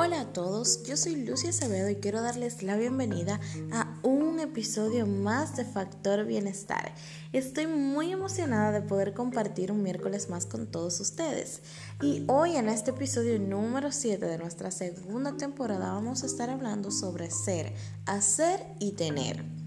Hola 0.00 0.20
a 0.20 0.32
todos, 0.32 0.84
yo 0.84 0.96
soy 0.96 1.16
Lucia 1.24 1.50
Acevedo 1.50 1.90
y 1.90 1.96
quiero 1.96 2.22
darles 2.22 2.62
la 2.62 2.76
bienvenida 2.76 3.40
a 3.72 3.98
un 4.04 4.38
episodio 4.38 5.08
más 5.08 5.56
de 5.56 5.64
Factor 5.64 6.24
Bienestar. 6.24 6.94
Estoy 7.32 7.66
muy 7.66 8.12
emocionada 8.12 8.70
de 8.70 8.80
poder 8.80 9.12
compartir 9.12 9.72
un 9.72 9.82
miércoles 9.82 10.30
más 10.30 10.46
con 10.46 10.68
todos 10.68 11.00
ustedes. 11.00 11.62
Y 12.00 12.22
hoy 12.28 12.54
en 12.54 12.68
este 12.68 12.92
episodio 12.92 13.40
número 13.40 13.90
7 13.90 14.24
de 14.24 14.38
nuestra 14.38 14.70
segunda 14.70 15.36
temporada 15.36 15.90
vamos 15.90 16.22
a 16.22 16.26
estar 16.26 16.48
hablando 16.48 16.92
sobre 16.92 17.28
ser, 17.32 17.74
hacer 18.06 18.64
y 18.78 18.92
tener. 18.92 19.57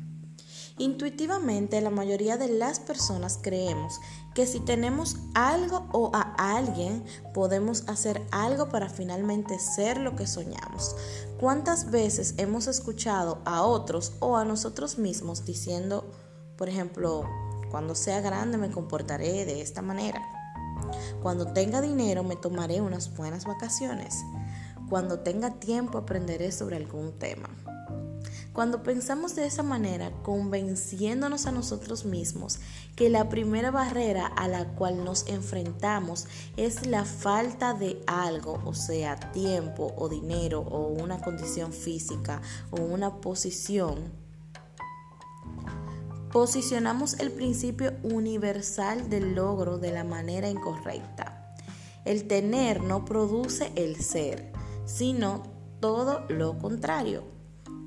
Intuitivamente 0.77 1.81
la 1.81 1.89
mayoría 1.89 2.37
de 2.37 2.47
las 2.47 2.79
personas 2.79 3.37
creemos 3.41 3.99
que 4.33 4.47
si 4.47 4.59
tenemos 4.59 5.17
algo 5.33 5.87
o 5.91 6.11
a 6.13 6.55
alguien 6.55 7.03
podemos 7.33 7.87
hacer 7.87 8.21
algo 8.31 8.69
para 8.69 8.89
finalmente 8.89 9.59
ser 9.59 9.97
lo 9.97 10.15
que 10.15 10.27
soñamos. 10.27 10.95
¿Cuántas 11.39 11.91
veces 11.91 12.35
hemos 12.37 12.67
escuchado 12.67 13.39
a 13.45 13.63
otros 13.63 14.13
o 14.19 14.37
a 14.37 14.45
nosotros 14.45 14.97
mismos 14.97 15.45
diciendo, 15.45 16.09
por 16.57 16.69
ejemplo, 16.69 17.25
cuando 17.69 17.95
sea 17.95 18.21
grande 18.21 18.57
me 18.57 18.71
comportaré 18.71 19.45
de 19.45 19.61
esta 19.61 19.81
manera? 19.81 20.21
Cuando 21.21 21.53
tenga 21.53 21.81
dinero 21.81 22.23
me 22.23 22.35
tomaré 22.35 22.81
unas 22.81 23.15
buenas 23.15 23.45
vacaciones. 23.45 24.15
Cuando 24.89 25.19
tenga 25.19 25.51
tiempo 25.59 25.97
aprenderé 25.97 26.51
sobre 26.51 26.75
algún 26.75 27.17
tema. 27.17 27.49
Cuando 28.53 28.83
pensamos 28.83 29.33
de 29.35 29.45
esa 29.45 29.63
manera, 29.63 30.11
convenciéndonos 30.23 31.45
a 31.45 31.53
nosotros 31.53 32.03
mismos 32.03 32.59
que 32.97 33.09
la 33.09 33.29
primera 33.29 33.71
barrera 33.71 34.27
a 34.27 34.49
la 34.49 34.65
cual 34.75 35.05
nos 35.05 35.25
enfrentamos 35.27 36.27
es 36.57 36.85
la 36.85 37.05
falta 37.05 37.73
de 37.73 38.03
algo, 38.07 38.61
o 38.65 38.73
sea, 38.73 39.15
tiempo 39.31 39.93
o 39.97 40.09
dinero 40.09 40.61
o 40.61 40.87
una 40.87 41.21
condición 41.21 41.71
física 41.71 42.41
o 42.71 42.81
una 42.81 43.21
posición, 43.21 44.11
posicionamos 46.33 47.19
el 47.19 47.31
principio 47.31 47.93
universal 48.03 49.09
del 49.09 49.33
logro 49.33 49.77
de 49.77 49.93
la 49.93 50.03
manera 50.03 50.49
incorrecta. 50.49 51.55
El 52.03 52.27
tener 52.27 52.81
no 52.81 53.05
produce 53.05 53.71
el 53.75 53.95
ser, 53.97 54.51
sino 54.85 55.43
todo 55.79 56.25
lo 56.27 56.57
contrario. 56.57 57.40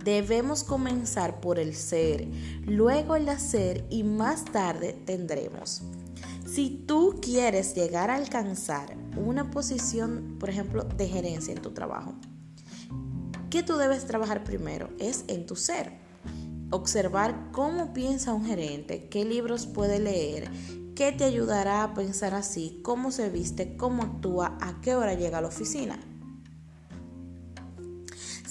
Debemos 0.05 0.65
comenzar 0.65 1.41
por 1.41 1.59
el 1.59 1.75
ser, 1.75 2.29
luego 2.67 3.17
el 3.17 3.27
hacer 3.31 3.87
y 3.89 4.03
más 4.05 4.45
tarde 4.45 4.93
tendremos. 4.93 5.81
Si 6.45 6.85
tú 6.87 7.21
quieres 7.23 7.75
llegar 7.75 8.11
a 8.11 8.17
alcanzar 8.17 8.95
una 9.17 9.51
posición, 9.51 10.37
por 10.39 10.51
ejemplo, 10.51 10.85
de 10.85 11.09
gerencia 11.09 11.55
en 11.55 11.63
tu 11.63 11.71
trabajo, 11.71 12.13
¿qué 13.49 13.63
tú 13.63 13.77
debes 13.79 14.05
trabajar 14.05 14.45
primero? 14.45 14.91
Es 14.99 15.25
en 15.29 15.47
tu 15.47 15.57
ser. 15.57 15.95
Observar 16.71 17.51
cómo 17.51 17.95
piensa 17.95 18.35
un 18.35 18.45
gerente, 18.45 19.09
qué 19.09 19.25
libros 19.25 19.67
puede 19.67 20.01
leer, 20.01 20.51
qué 20.95 21.13
te 21.13 21.25
ayudará 21.25 21.83
a 21.83 21.95
pensar 21.95 22.35
así, 22.35 22.79
cómo 22.85 23.11
se 23.11 23.31
viste, 23.31 23.79
cómo 23.79 24.03
actúa, 24.03 24.59
a 24.61 24.83
qué 24.83 24.97
hora 24.97 25.15
llega 25.15 25.39
a 25.39 25.41
la 25.41 25.49
oficina. 25.49 25.99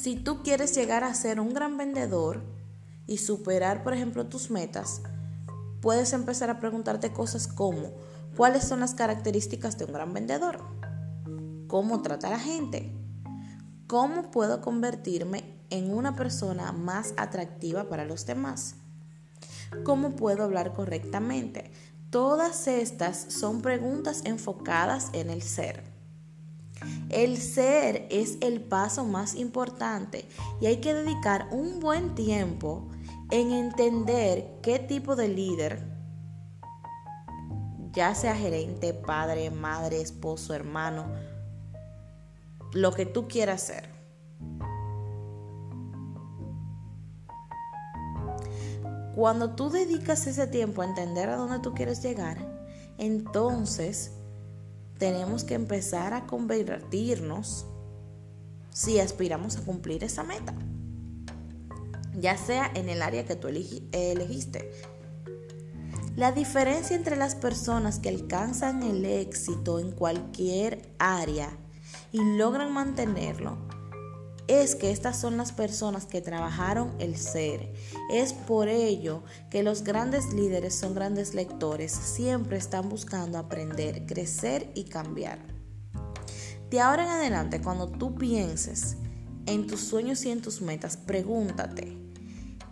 Si 0.03 0.17
tú 0.17 0.43
quieres 0.43 0.75
llegar 0.75 1.05
a 1.05 1.13
ser 1.13 1.39
un 1.39 1.53
gran 1.53 1.77
vendedor 1.77 2.43
y 3.07 3.19
superar, 3.19 3.83
por 3.83 3.93
ejemplo, 3.93 4.27
tus 4.27 4.51
metas, 4.51 5.01
puedes 5.79 6.11
empezar 6.11 6.49
a 6.49 6.59
preguntarte 6.59 7.13
cosas 7.13 7.47
como, 7.47 7.93
¿cuáles 8.35 8.65
son 8.65 8.81
las 8.81 8.95
características 8.95 9.77
de 9.77 9.85
un 9.85 9.93
gran 9.93 10.13
vendedor? 10.13 10.59
¿Cómo 11.67 12.01
trata 12.01 12.27
a 12.27 12.31
la 12.31 12.39
gente? 12.39 12.93
¿Cómo 13.87 14.29
puedo 14.29 14.59
convertirme 14.59 15.45
en 15.69 15.93
una 15.93 16.17
persona 16.17 16.73
más 16.73 17.13
atractiva 17.15 17.87
para 17.87 18.03
los 18.03 18.25
demás? 18.25 18.75
¿Cómo 19.85 20.17
puedo 20.17 20.43
hablar 20.43 20.73
correctamente? 20.73 21.71
Todas 22.09 22.67
estas 22.67 23.33
son 23.33 23.61
preguntas 23.61 24.19
enfocadas 24.25 25.11
en 25.13 25.29
el 25.29 25.41
ser. 25.41 25.92
El 27.09 27.37
ser 27.37 28.07
es 28.09 28.37
el 28.41 28.61
paso 28.61 29.05
más 29.05 29.35
importante 29.35 30.25
y 30.61 30.67
hay 30.67 30.77
que 30.77 30.93
dedicar 30.93 31.47
un 31.51 31.79
buen 31.79 32.15
tiempo 32.15 32.89
en 33.31 33.51
entender 33.51 34.59
qué 34.61 34.79
tipo 34.79 35.15
de 35.15 35.27
líder, 35.27 35.83
ya 37.91 38.13
sea 38.15 38.35
gerente, 38.35 38.93
padre, 38.93 39.49
madre, 39.51 40.01
esposo, 40.01 40.53
hermano, 40.53 41.05
lo 42.73 42.91
que 42.91 43.05
tú 43.05 43.27
quieras 43.27 43.61
ser. 43.61 43.89
Cuando 49.15 49.51
tú 49.51 49.69
dedicas 49.69 50.25
ese 50.25 50.47
tiempo 50.47 50.81
a 50.81 50.85
entender 50.85 51.29
a 51.29 51.35
dónde 51.35 51.59
tú 51.59 51.73
quieres 51.73 52.01
llegar, 52.01 52.37
entonces 52.97 54.11
tenemos 54.97 55.43
que 55.43 55.53
empezar 55.53 56.13
a 56.13 56.25
convertirnos 56.25 57.65
si 58.69 58.99
aspiramos 58.99 59.57
a 59.57 59.61
cumplir 59.61 60.03
esa 60.03 60.23
meta, 60.23 60.53
ya 62.19 62.37
sea 62.37 62.71
en 62.73 62.89
el 62.89 63.01
área 63.01 63.25
que 63.25 63.35
tú 63.35 63.47
elegiste. 63.47 64.71
La 66.15 66.31
diferencia 66.31 66.95
entre 66.95 67.15
las 67.15 67.35
personas 67.35 67.99
que 67.99 68.09
alcanzan 68.09 68.83
el 68.83 69.03
éxito 69.05 69.79
en 69.79 69.91
cualquier 69.91 70.93
área 70.99 71.57
y 72.11 72.23
logran 72.37 72.71
mantenerlo 72.71 73.57
es 74.47 74.75
que 74.75 74.91
estas 74.91 75.19
son 75.19 75.37
las 75.37 75.51
personas 75.51 76.05
que 76.05 76.21
trabajaron 76.21 76.93
el 76.99 77.17
ser. 77.17 77.73
Es 78.11 78.33
por 78.33 78.67
ello 78.67 79.23
que 79.49 79.63
los 79.63 79.83
grandes 79.83 80.33
líderes 80.33 80.75
son 80.75 80.93
grandes 80.93 81.33
lectores, 81.33 81.91
siempre 81.91 82.57
están 82.57 82.89
buscando 82.89 83.37
aprender, 83.37 84.05
crecer 84.05 84.71
y 84.75 84.85
cambiar. 84.85 85.39
De 86.69 86.79
ahora 86.79 87.03
en 87.03 87.11
adelante, 87.11 87.61
cuando 87.61 87.87
tú 87.87 88.15
pienses 88.15 88.97
en 89.45 89.67
tus 89.67 89.81
sueños 89.81 90.25
y 90.25 90.31
en 90.31 90.41
tus 90.41 90.61
metas, 90.61 90.97
pregúntate, 90.97 91.97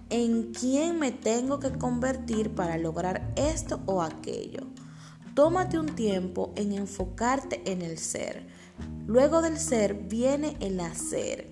¿en 0.10 0.54
quién 0.54 1.00
me 1.00 1.12
tengo 1.12 1.60
que 1.60 1.72
convertir 1.72 2.56
para 2.56 2.78
lograr 2.78 3.32
esto 3.36 3.80
o 3.86 4.02
aquello? 4.02 4.68
Tómate 5.36 5.80
un 5.80 5.96
tiempo 5.96 6.52
en 6.56 6.74
enfocarte 6.74 7.62
en 7.72 7.82
el 7.82 7.98
ser. 7.98 8.46
Luego 9.08 9.42
del 9.42 9.58
ser 9.58 9.94
viene 9.94 10.58
el 10.60 10.80
hacer. 10.80 11.51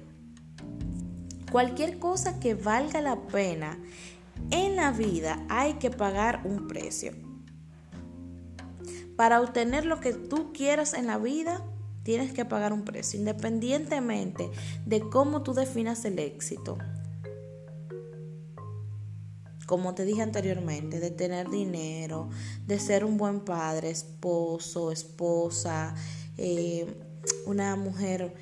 Cualquier 1.51 1.97
cosa 1.97 2.39
que 2.39 2.53
valga 2.53 3.01
la 3.01 3.15
pena 3.27 3.79
en 4.51 4.75
la 4.75 4.91
vida 4.91 5.45
hay 5.49 5.73
que 5.73 5.89
pagar 5.89 6.41
un 6.45 6.67
precio. 6.67 7.13
Para 9.15 9.41
obtener 9.41 9.85
lo 9.85 9.99
que 9.99 10.13
tú 10.13 10.53
quieras 10.53 10.93
en 10.93 11.07
la 11.07 11.17
vida, 11.17 11.65
tienes 12.03 12.33
que 12.33 12.45
pagar 12.45 12.71
un 12.71 12.83
precio, 12.83 13.19
independientemente 13.19 14.49
de 14.85 15.01
cómo 15.01 15.43
tú 15.43 15.53
definas 15.53 16.05
el 16.05 16.19
éxito. 16.19 16.77
Como 19.65 19.93
te 19.93 20.05
dije 20.05 20.21
anteriormente, 20.21 20.99
de 20.99 21.11
tener 21.11 21.49
dinero, 21.49 22.29
de 22.65 22.79
ser 22.79 23.05
un 23.05 23.17
buen 23.17 23.41
padre, 23.41 23.89
esposo, 23.89 24.91
esposa, 24.91 25.93
eh, 26.37 26.87
una 27.45 27.75
mujer 27.75 28.33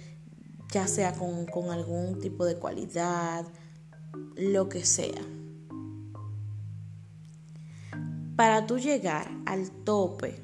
ya 0.72 0.88
sea 0.88 1.14
con, 1.14 1.72
algún 1.72 2.20
tipo 2.20 2.46
de 2.46 2.58
cualidad, 2.58 3.46
lo 4.36 4.70
que 4.70 4.86
sea. 4.86 5.22
Para 8.36 8.68
tú 8.68 8.78
llegar 8.78 9.30
al 9.46 9.72
tope 9.72 10.42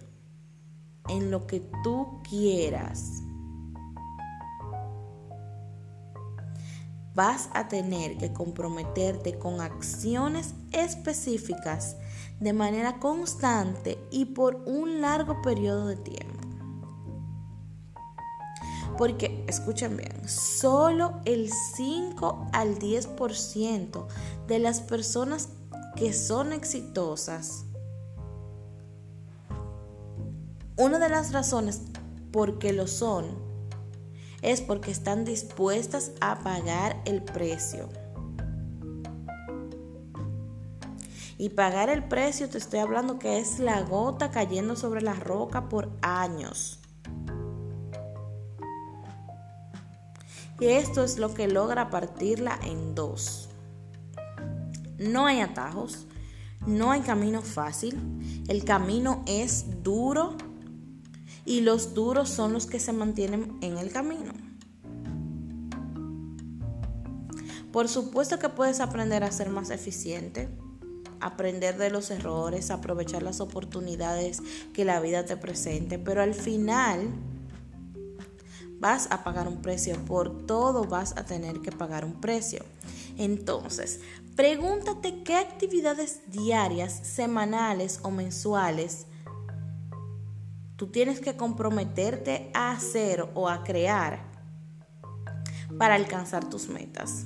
en 1.09 1.29
lo 1.29 1.45
que 1.45 1.61
tú 1.83 2.21
quieras, 2.27 3.21
vas 7.13 7.49
a 7.53 7.67
tener 7.67 8.17
que 8.17 8.33
comprometerte 8.33 9.37
con 9.37 9.61
acciones 9.61 10.55
específicas 10.71 11.97
de 12.39 12.53
manera 12.53 12.99
constante 12.99 13.99
y 14.09 14.25
por 14.25 14.55
un 14.65 15.01
largo 15.01 15.41
periodo 15.41 15.87
de 15.87 15.97
tiempo. 15.97 16.32
Porque, 18.97 19.43
escuchen 19.47 19.97
bien, 19.97 20.27
solo 20.27 21.21
el 21.25 21.49
5 21.75 22.49
al 22.53 22.77
10% 22.77 24.05
de 24.47 24.59
las 24.59 24.81
personas 24.81 25.49
que 25.95 26.13
son 26.13 26.53
exitosas, 26.53 27.65
una 30.75 30.97
de 30.97 31.07
las 31.07 31.31
razones 31.31 31.81
por 32.31 32.57
qué 32.57 32.73
lo 32.73 32.87
son 32.87 33.25
es 34.41 34.59
porque 34.59 34.91
están 34.91 35.23
dispuestas 35.23 36.11
a 36.19 36.39
pagar 36.39 37.01
el 37.05 37.23
precio. 37.23 37.89
Y 41.37 41.49
pagar 41.49 41.89
el 41.89 42.03
precio, 42.03 42.49
te 42.49 42.57
estoy 42.57 42.79
hablando 42.79 43.19
que 43.19 43.39
es 43.39 43.59
la 43.59 43.81
gota 43.81 44.31
cayendo 44.31 44.75
sobre 44.75 45.01
la 45.01 45.13
roca 45.13 45.69
por 45.69 45.91
años. 46.01 46.79
Y 50.59 50.65
esto 50.65 51.03
es 51.03 51.17
lo 51.17 51.33
que 51.33 51.47
logra 51.47 51.89
partirla 51.89 52.59
en 52.63 52.95
dos. 52.95 53.49
No 54.97 55.25
hay 55.25 55.41
atajos, 55.41 56.05
no 56.65 56.91
hay 56.91 57.01
camino 57.01 57.41
fácil, 57.41 58.43
el 58.47 58.63
camino 58.63 59.23
es 59.27 59.83
duro 59.83 60.37
y 61.45 61.61
los 61.61 61.93
duros 61.93 62.29
son 62.29 62.53
los 62.53 62.67
que 62.67 62.79
se 62.79 62.93
mantienen 62.93 63.57
en 63.61 63.77
el 63.77 63.91
camino. 63.91 64.31
Por 67.71 67.89
supuesto 67.89 68.37
que 68.37 68.49
puedes 68.49 68.79
aprender 68.79 69.23
a 69.23 69.31
ser 69.31 69.49
más 69.49 69.71
eficiente, 69.71 70.47
aprender 71.19 71.77
de 71.77 71.89
los 71.89 72.11
errores, 72.11 72.69
aprovechar 72.69 73.23
las 73.23 73.41
oportunidades 73.41 74.41
que 74.73 74.85
la 74.85 74.99
vida 74.99 75.25
te 75.25 75.37
presente, 75.37 75.97
pero 75.97 76.21
al 76.21 76.35
final 76.35 77.09
vas 78.83 79.07
a 79.11 79.23
pagar 79.23 79.47
un 79.47 79.61
precio, 79.61 79.95
por 80.03 80.45
todo 80.45 80.83
vas 80.83 81.15
a 81.15 81.23
tener 81.23 81.61
que 81.61 81.71
pagar 81.71 82.03
un 82.03 82.19
precio. 82.19 82.65
Entonces, 83.17 84.01
pregúntate 84.35 85.23
qué 85.23 85.37
actividades 85.37 86.19
diarias, 86.27 86.91
semanales 86.91 88.01
o 88.03 88.11
mensuales 88.11 89.07
tú 90.75 90.87
tienes 90.87 91.21
que 91.21 91.37
comprometerte 91.37 92.51
a 92.53 92.71
hacer 92.71 93.29
o 93.35 93.47
a 93.47 93.63
crear 93.63 94.19
para 95.77 95.95
alcanzar 95.95 96.49
tus 96.49 96.67
metas. 96.67 97.23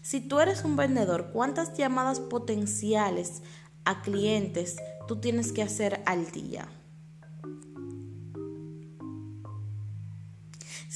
Si 0.00 0.22
tú 0.22 0.40
eres 0.40 0.64
un 0.64 0.76
vendedor, 0.76 1.32
¿cuántas 1.34 1.76
llamadas 1.76 2.18
potenciales 2.18 3.42
a 3.84 4.00
clientes 4.00 4.76
tú 5.06 5.20
tienes 5.20 5.52
que 5.52 5.62
hacer 5.62 6.02
al 6.06 6.30
día? 6.30 6.66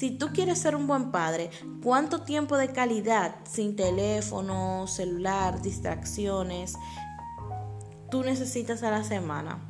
Si 0.05 0.11
tú 0.11 0.35
quieres 0.35 0.59
ser 0.59 0.77
un 0.77 0.87
buen 0.87 1.11
padre, 1.13 1.49
¿cuánto 1.83 2.21
tiempo 2.25 2.59
de 2.59 2.69
calidad 2.69 3.37
sin 3.51 3.75
teléfono, 3.75 4.87
celular, 4.87 5.63
distracciones 5.63 6.75
tú 8.11 8.23
necesitas 8.23 8.83
a 8.83 8.91
la 8.91 9.03
semana? 9.03 9.61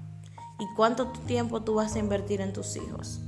¿Y 0.58 0.64
cuánto 0.74 1.06
tiempo 1.06 1.62
tú 1.62 1.74
vas 1.74 1.94
a 1.94 2.00
invertir 2.00 2.40
en 2.40 2.52
tus 2.52 2.74
hijos? 2.74 3.20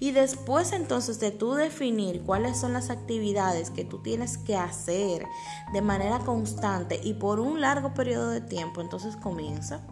Y 0.00 0.12
después 0.12 0.72
entonces 0.72 1.20
de 1.20 1.30
tú 1.30 1.52
definir 1.52 2.22
cuáles 2.22 2.56
son 2.56 2.72
las 2.72 2.88
actividades 2.88 3.68
que 3.68 3.84
tú 3.84 4.00
tienes 4.00 4.38
que 4.38 4.56
hacer 4.56 5.26
de 5.74 5.82
manera 5.82 6.20
constante 6.20 6.98
y 7.04 7.12
por 7.12 7.38
un 7.38 7.60
largo 7.60 7.92
periodo 7.92 8.30
de 8.30 8.40
tiempo, 8.40 8.80
entonces 8.80 9.14
comienza. 9.14 9.86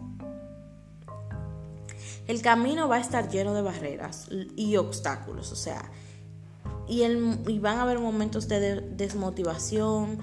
El 2.31 2.41
camino 2.41 2.87
va 2.87 2.95
a 2.95 3.01
estar 3.01 3.29
lleno 3.29 3.53
de 3.53 3.61
barreras 3.61 4.29
y 4.55 4.77
obstáculos, 4.77 5.51
o 5.51 5.57
sea, 5.57 5.91
y, 6.87 7.03
y 7.03 7.59
van 7.59 7.77
a 7.77 7.81
haber 7.81 7.99
momentos 7.99 8.47
de 8.47 8.79
desmotivación. 8.79 10.17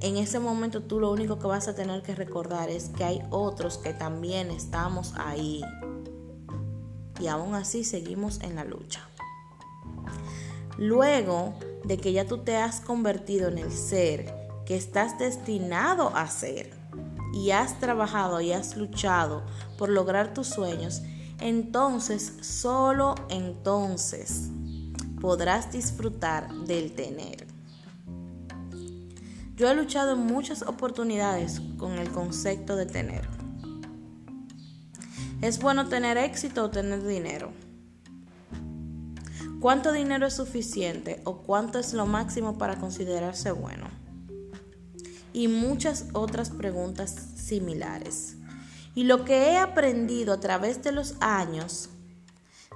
En 0.00 0.16
ese 0.16 0.38
momento 0.38 0.84
tú 0.84 1.00
lo 1.00 1.10
único 1.10 1.40
que 1.40 1.48
vas 1.48 1.66
a 1.66 1.74
tener 1.74 2.02
que 2.02 2.14
recordar 2.14 2.70
es 2.70 2.90
que 2.90 3.02
hay 3.02 3.22
otros 3.30 3.78
que 3.78 3.92
también 3.92 4.52
estamos 4.52 5.12
ahí. 5.16 5.60
Y 7.20 7.26
aún 7.26 7.56
así 7.56 7.82
seguimos 7.82 8.40
en 8.42 8.54
la 8.54 8.62
lucha. 8.62 9.08
Luego 10.78 11.54
de 11.82 11.96
que 11.96 12.12
ya 12.12 12.28
tú 12.28 12.38
te 12.44 12.58
has 12.58 12.80
convertido 12.80 13.48
en 13.48 13.58
el 13.58 13.72
ser 13.72 14.32
que 14.66 14.76
estás 14.76 15.18
destinado 15.18 16.14
a 16.14 16.28
ser 16.28 16.70
y 17.34 17.50
has 17.50 17.80
trabajado 17.80 18.40
y 18.40 18.52
has 18.52 18.76
luchado 18.76 19.42
por 19.76 19.88
lograr 19.88 20.32
tus 20.32 20.46
sueños, 20.46 21.02
entonces, 21.40 22.34
solo 22.42 23.14
entonces 23.28 24.50
podrás 25.20 25.72
disfrutar 25.72 26.52
del 26.66 26.92
tener. 26.92 27.46
Yo 29.56 29.68
he 29.68 29.74
luchado 29.74 30.12
en 30.12 30.20
muchas 30.20 30.62
oportunidades 30.62 31.60
con 31.76 31.98
el 31.98 32.10
concepto 32.10 32.76
de 32.76 32.86
tener. 32.86 33.28
¿Es 35.42 35.60
bueno 35.60 35.88
tener 35.88 36.16
éxito 36.16 36.64
o 36.64 36.70
tener 36.70 37.06
dinero? 37.06 37.52
¿Cuánto 39.60 39.92
dinero 39.92 40.26
es 40.26 40.34
suficiente 40.34 41.20
o 41.24 41.42
cuánto 41.42 41.78
es 41.78 41.92
lo 41.92 42.06
máximo 42.06 42.56
para 42.56 42.78
considerarse 42.78 43.50
bueno? 43.50 43.88
Y 45.34 45.48
muchas 45.48 46.06
otras 46.14 46.48
preguntas 46.48 47.14
similares. 47.36 48.36
Y 48.94 49.04
lo 49.04 49.24
que 49.24 49.50
he 49.50 49.58
aprendido 49.58 50.32
a 50.32 50.40
través 50.40 50.82
de 50.82 50.92
los 50.92 51.14
años, 51.20 51.90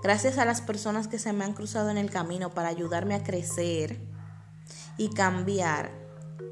gracias 0.02 0.38
a 0.38 0.44
las 0.44 0.60
personas 0.60 1.08
que 1.08 1.18
se 1.18 1.32
me 1.32 1.44
han 1.44 1.54
cruzado 1.54 1.90
en 1.90 1.98
el 1.98 2.10
camino 2.10 2.50
para 2.50 2.68
ayudarme 2.68 3.14
a 3.14 3.22
crecer 3.22 3.98
y 4.96 5.10
cambiar, 5.10 5.90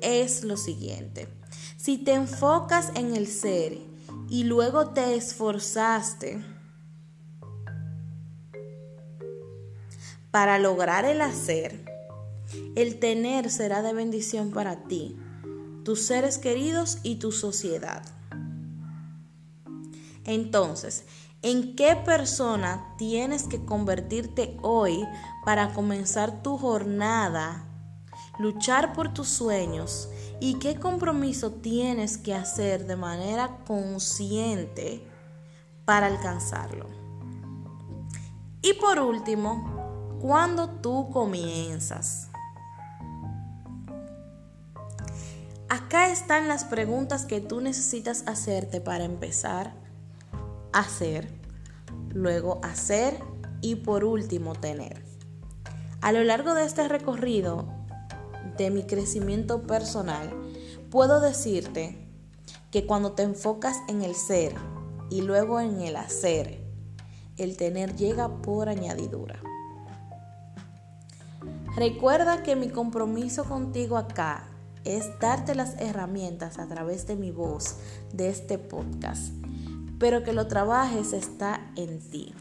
es 0.00 0.44
lo 0.44 0.56
siguiente. 0.56 1.28
Si 1.76 1.98
te 1.98 2.14
enfocas 2.14 2.90
en 2.94 3.14
el 3.14 3.28
ser 3.28 3.78
y 4.28 4.44
luego 4.44 4.90
te 4.90 5.14
esforzaste, 5.14 6.42
Para 10.32 10.58
lograr 10.58 11.04
el 11.04 11.20
hacer, 11.20 11.84
el 12.74 12.98
tener 12.98 13.50
será 13.50 13.82
de 13.82 13.92
bendición 13.92 14.50
para 14.50 14.84
ti, 14.84 15.14
tus 15.84 16.06
seres 16.06 16.38
queridos 16.38 17.00
y 17.02 17.16
tu 17.16 17.32
sociedad. 17.32 18.02
Entonces, 20.24 21.04
¿en 21.42 21.74
qué 21.74 21.96
persona 21.96 22.94
tienes 22.96 23.44
que 23.44 23.64
convertirte 23.64 24.56
hoy 24.62 25.06
para 25.44 25.72
comenzar 25.72 26.42
tu 26.42 26.56
jornada, 26.58 27.64
luchar 28.38 28.92
por 28.92 29.12
tus 29.12 29.28
sueños 29.28 30.08
y 30.40 30.58
qué 30.58 30.76
compromiso 30.76 31.52
tienes 31.52 32.18
que 32.18 32.34
hacer 32.34 32.86
de 32.86 32.96
manera 32.96 33.58
consciente 33.66 35.04
para 35.84 36.06
alcanzarlo? 36.06 36.86
Y 38.62 38.74
por 38.74 39.00
último, 39.00 40.18
cuando 40.20 40.68
tú 40.68 41.10
comienzas. 41.10 42.28
Acá 45.68 46.10
están 46.10 46.46
las 46.46 46.64
preguntas 46.64 47.24
que 47.24 47.40
tú 47.40 47.60
necesitas 47.60 48.22
hacerte 48.26 48.80
para 48.80 49.04
empezar 49.04 49.81
hacer, 50.72 51.28
luego 52.12 52.60
hacer 52.62 53.18
y 53.60 53.76
por 53.76 54.04
último 54.04 54.54
tener. 54.54 55.04
A 56.00 56.12
lo 56.12 56.24
largo 56.24 56.54
de 56.54 56.64
este 56.64 56.88
recorrido 56.88 57.68
de 58.56 58.70
mi 58.70 58.84
crecimiento 58.84 59.62
personal, 59.62 60.30
puedo 60.90 61.20
decirte 61.20 62.08
que 62.70 62.86
cuando 62.86 63.12
te 63.12 63.22
enfocas 63.22 63.78
en 63.88 64.02
el 64.02 64.14
ser 64.14 64.54
y 65.10 65.22
luego 65.22 65.60
en 65.60 65.80
el 65.80 65.96
hacer, 65.96 66.62
el 67.36 67.56
tener 67.56 67.96
llega 67.96 68.42
por 68.42 68.68
añadidura. 68.68 69.40
Recuerda 71.76 72.42
que 72.42 72.56
mi 72.56 72.68
compromiso 72.68 73.44
contigo 73.44 73.96
acá 73.96 74.48
es 74.84 75.18
darte 75.20 75.54
las 75.54 75.80
herramientas 75.80 76.58
a 76.58 76.66
través 76.66 77.06
de 77.06 77.16
mi 77.16 77.30
voz, 77.30 77.76
de 78.12 78.28
este 78.28 78.58
podcast, 78.58 79.32
pero 80.02 80.24
que 80.24 80.32
lo 80.32 80.48
trabajes 80.48 81.12
está 81.12 81.70
en 81.76 82.00
ti. 82.00 82.34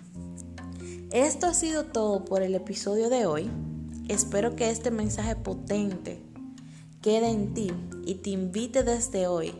Esto 1.11 1.45
ha 1.45 1.53
sido 1.53 1.85
todo 1.85 2.25
por 2.25 2.41
el 2.41 2.55
episodio 2.55 3.07
de 3.07 3.27
hoy. 3.27 3.51
Espero 4.07 4.55
que 4.55 4.71
este 4.71 4.89
mensaje 4.89 5.35
potente 5.35 6.19
quede 7.03 7.29
en 7.29 7.53
ti 7.53 7.71
y 8.03 8.15
te 8.15 8.31
invite 8.31 8.81
desde 8.81 9.27
hoy 9.27 9.53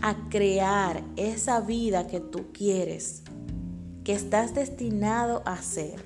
a 0.00 0.30
crear 0.30 1.04
esa 1.16 1.60
vida 1.60 2.06
que 2.06 2.20
tú 2.20 2.46
quieres, 2.54 3.24
que 4.02 4.14
estás 4.14 4.54
destinado 4.54 5.42
a 5.44 5.60
ser 5.60 6.02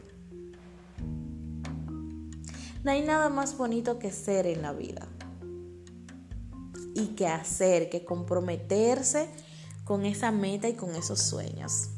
no 2.82 2.90
hay 2.90 3.02
nada 3.02 3.28
más 3.28 3.56
bonito 3.56 3.98
que 3.98 4.10
ser 4.10 4.46
en 4.46 4.62
la 4.62 4.72
vida. 4.72 5.06
Y 6.94 7.08
que 7.08 7.26
hacer, 7.26 7.90
que 7.90 8.04
comprometerse 8.04 9.28
con 9.90 10.06
esa 10.06 10.30
meta 10.30 10.68
y 10.68 10.74
con 10.74 10.94
esos 10.94 11.18
sueños. 11.18 11.88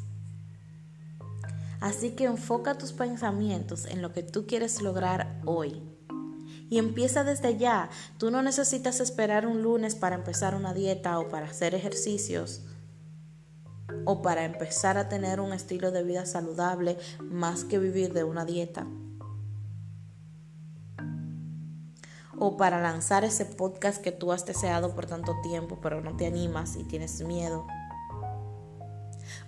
Así 1.78 2.12
que 2.12 2.24
enfoca 2.24 2.78
tus 2.78 2.94
pensamientos 2.94 3.84
en 3.84 4.00
lo 4.00 4.14
que 4.14 4.22
tú 4.22 4.46
quieres 4.46 4.80
lograr 4.80 5.42
hoy. 5.44 5.82
Y 6.70 6.78
empieza 6.78 7.22
desde 7.22 7.58
ya. 7.58 7.90
Tú 8.16 8.30
no 8.30 8.42
necesitas 8.42 9.00
esperar 9.00 9.46
un 9.46 9.60
lunes 9.60 9.94
para 9.94 10.16
empezar 10.16 10.54
una 10.54 10.72
dieta 10.72 11.18
o 11.18 11.28
para 11.28 11.48
hacer 11.48 11.74
ejercicios 11.74 12.62
o 14.06 14.22
para 14.22 14.46
empezar 14.46 14.96
a 14.96 15.10
tener 15.10 15.38
un 15.38 15.52
estilo 15.52 15.90
de 15.90 16.02
vida 16.02 16.24
saludable 16.24 16.96
más 17.20 17.64
que 17.64 17.78
vivir 17.78 18.14
de 18.14 18.24
una 18.24 18.46
dieta. 18.46 18.86
o 22.44 22.56
para 22.56 22.80
lanzar 22.80 23.22
ese 23.22 23.44
podcast 23.44 24.02
que 24.02 24.10
tú 24.10 24.32
has 24.32 24.44
deseado 24.44 24.96
por 24.96 25.06
tanto 25.06 25.32
tiempo, 25.42 25.78
pero 25.80 26.00
no 26.00 26.16
te 26.16 26.26
animas 26.26 26.74
y 26.74 26.82
tienes 26.82 27.20
miedo. 27.20 27.64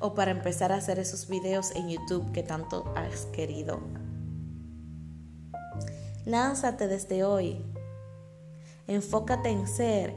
O 0.00 0.14
para 0.14 0.30
empezar 0.30 0.72
a 0.72 0.76
hacer 0.76 0.98
esos 0.98 1.28
videos 1.28 1.72
en 1.74 1.88
YouTube 1.88 2.32
que 2.32 2.42
tanto 2.42 2.92
has 2.96 3.26
querido. 3.26 3.80
Lánzate 6.24 6.88
desde 6.88 7.24
hoy. 7.24 7.64
Enfócate 8.86 9.50
en 9.50 9.66
ser, 9.66 10.14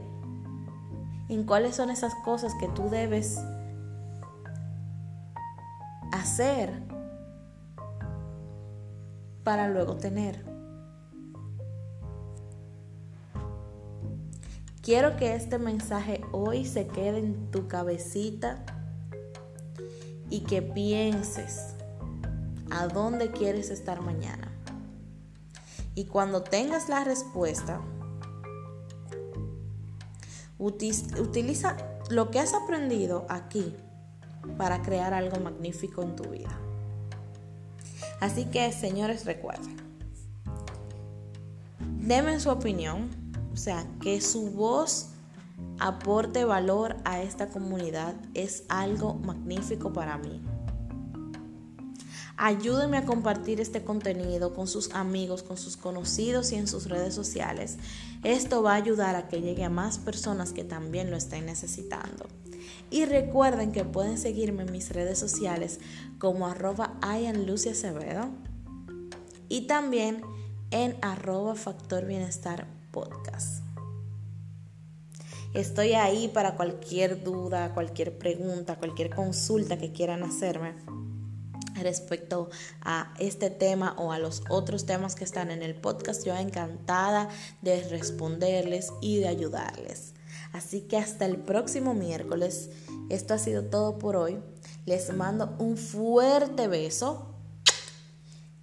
en 1.29 1.43
cuáles 1.45 1.75
son 1.75 1.89
esas 1.89 2.13
cosas 2.15 2.53
que 2.59 2.67
tú 2.69 2.89
debes 2.89 3.39
hacer 6.11 6.71
para 9.43 9.69
luego 9.69 9.95
tener. 9.95 10.45
Quiero 14.81 15.17
que 15.17 15.35
este 15.35 15.59
mensaje 15.59 16.21
hoy 16.31 16.65
se 16.65 16.87
quede 16.87 17.19
en 17.19 17.51
tu 17.51 17.67
cabecita 17.67 18.63
y 20.29 20.41
que 20.41 20.61
pienses 20.61 21.75
a 22.71 22.87
dónde 22.87 23.31
quieres 23.31 23.69
estar 23.69 24.01
mañana. 24.01 24.51
Y 25.95 26.05
cuando 26.05 26.43
tengas 26.43 26.89
la 26.89 27.03
respuesta, 27.03 27.81
utiliza 30.59 31.77
lo 32.09 32.29
que 32.29 32.39
has 32.39 32.53
aprendido 32.53 33.25
aquí 33.29 33.75
para 34.57 34.81
crear 34.81 35.13
algo 35.13 35.39
magnífico 35.39 36.03
en 36.03 36.15
tu 36.15 36.29
vida. 36.29 36.59
Así 38.19 38.45
que, 38.45 38.71
señores, 38.71 39.25
recuerden, 39.25 39.77
denme 41.99 42.39
su 42.39 42.49
opinión 42.49 43.27
o 43.57 43.59
sea, 43.59 43.87
que 44.03 44.21
su 44.21 44.51
voz 44.51 45.07
aporte 45.79 46.45
valor 46.45 46.97
a 47.05 47.21
esta 47.21 47.49
comunidad 47.49 48.15
es 48.33 48.63
algo 48.69 49.15
magnífico 49.15 49.93
para 49.93 50.17
mí. 50.17 50.41
Ayúdenme 52.39 52.97
a 52.97 53.05
compartir 53.05 53.59
este 53.59 53.83
contenido 53.83 54.53
con 54.53 54.67
sus 54.67 54.93
amigos, 54.93 55.41
con 55.41 55.57
sus 55.57 55.75
conocidos 55.75 56.51
y 56.51 56.55
en 56.55 56.67
sus 56.67 56.87
redes 56.87 57.15
sociales. 57.15 57.77
Esto 58.23 58.61
va 58.61 58.73
a 58.73 58.75
ayudar 58.75 59.15
a 59.15 59.27
que 59.27 59.41
llegue 59.41 59.63
a 59.63 59.71
más 59.71 59.97
personas 59.97 60.53
que 60.53 60.63
también 60.63 61.09
lo 61.09 61.17
estén 61.17 61.47
necesitando. 61.47 62.27
Y 62.91 63.05
recuerden 63.05 63.71
que 63.71 63.83
pueden 63.85 64.19
seguirme 64.19 64.63
en 64.63 64.71
mis 64.71 64.91
redes 64.91 65.17
sociales 65.17 65.79
como 66.19 66.47
arroba 66.47 66.99
y 69.49 69.61
también 69.61 70.21
en 70.69 70.95
arroba 71.01 71.55
Factor 71.55 72.05
Bienestar 72.05 72.67
podcast. 72.91 73.66
Estoy 75.53 75.93
ahí 75.93 76.27
para 76.27 76.55
cualquier 76.55 77.23
duda, 77.23 77.73
cualquier 77.73 78.17
pregunta, 78.17 78.77
cualquier 78.77 79.09
consulta 79.09 79.77
que 79.77 79.91
quieran 79.91 80.23
hacerme 80.23 80.75
respecto 81.75 82.49
a 82.81 83.13
este 83.19 83.49
tema 83.49 83.93
o 83.97 84.11
a 84.11 84.19
los 84.19 84.43
otros 84.49 84.85
temas 84.85 85.15
que 85.15 85.23
están 85.23 85.51
en 85.51 85.63
el 85.63 85.75
podcast. 85.75 86.25
Yo 86.25 86.35
encantada 86.35 87.29
de 87.61 87.81
responderles 87.89 88.91
y 89.01 89.17
de 89.17 89.27
ayudarles. 89.27 90.13
Así 90.53 90.81
que 90.81 90.97
hasta 90.97 91.25
el 91.25 91.37
próximo 91.37 91.93
miércoles. 91.93 92.69
Esto 93.09 93.33
ha 93.33 93.37
sido 93.37 93.63
todo 93.63 93.99
por 93.99 94.15
hoy. 94.15 94.39
Les 94.85 95.13
mando 95.13 95.55
un 95.59 95.77
fuerte 95.77 96.67
beso 96.67 97.35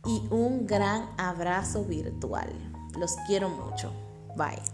y 0.04 0.22
un 0.30 0.66
gran 0.66 1.08
abrazo 1.16 1.84
virtual. 1.84 2.52
Los 2.98 3.16
quiero 3.26 3.48
mucho. 3.48 3.92
Bye. 4.36 4.73